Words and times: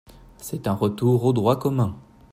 C’est 0.39 0.65
un 0.65 0.73
retour 0.73 1.25
au 1.25 1.31
droit 1.31 1.59
commun. 1.59 1.95